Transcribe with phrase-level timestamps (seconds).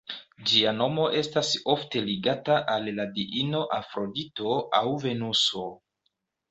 [0.51, 5.71] Ĝia nomo estas ofte ligata al la diino Afrodito aŭ Venuso.